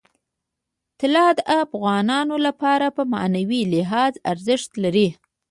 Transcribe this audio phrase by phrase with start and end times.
[0.99, 5.07] طلا د افغانانو لپاره په معنوي لحاظ ارزښت لري.